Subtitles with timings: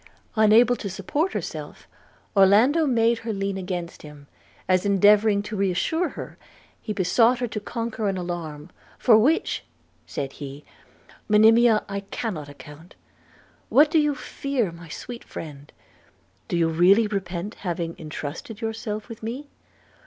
[0.35, 1.87] Unable to support herself,
[2.35, 4.25] Orlando made her lean against him,
[4.67, 6.39] as endeavouring to re assure her,
[6.81, 9.63] he besought her to conquer an alarm, 'for which,'
[10.07, 10.65] said he,
[11.29, 12.95] 'Monimia, I cannot account.
[13.69, 15.71] What do you fear, my sweet friend?
[16.47, 19.51] Do you already repent having entrusted yourself with me?'